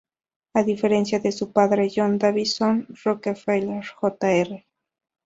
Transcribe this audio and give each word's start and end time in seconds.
A 0.55 0.63
diferencia 0.63 1.19
de 1.19 1.31
su 1.31 1.51
padre, 1.51 1.87
John 1.95 2.17
Davison 2.17 2.87
Rockefeller 3.03 3.83
Jr. 3.85 4.65